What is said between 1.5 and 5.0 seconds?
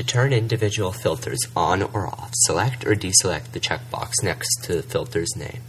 on or off, select or deselect the checkbox next to the